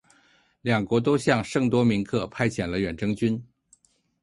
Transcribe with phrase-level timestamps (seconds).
[0.63, 3.39] 两国都向圣多明克派遣了远征军。